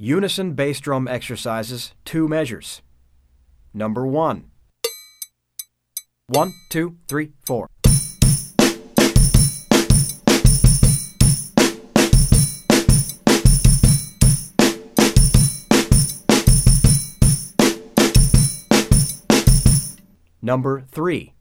[0.00, 2.82] Unison bass drum exercises, two measures.
[3.74, 4.44] Number one.
[6.28, 7.66] One, two, three, four.
[20.40, 21.34] Number three.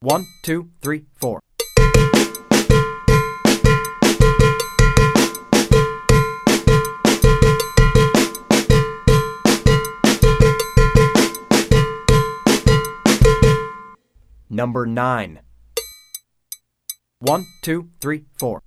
[0.00, 1.38] One, two, three, four.
[14.58, 15.38] Number nine.
[17.20, 18.60] One, two, three, four.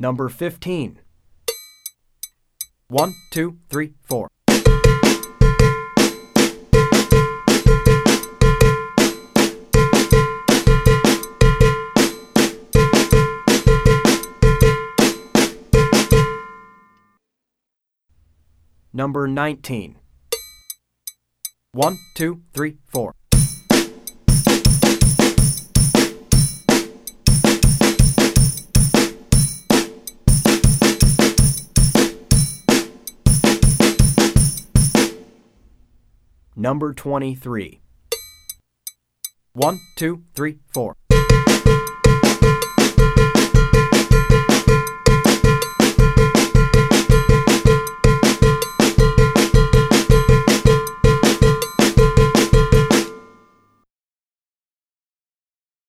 [0.00, 0.98] Number 15.
[2.88, 4.28] One, two, three, four.
[18.92, 19.96] Number 19.
[21.72, 23.12] One, two, three, four.
[36.56, 37.80] Number 23.
[39.52, 40.96] One, two, three, four.